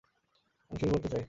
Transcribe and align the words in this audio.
আমি 0.71 0.77
শুরু 0.79 0.91
করতে 0.93 1.07
চাই! 1.07 1.19